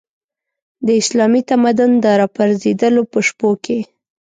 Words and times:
د 0.85 0.87
اسلامي 1.01 1.41
تمدن 1.51 1.91
د 2.03 2.05
راپرځېدلو 2.21 3.01
په 3.11 3.19
شپو 3.27 3.49
کې. 3.63 3.79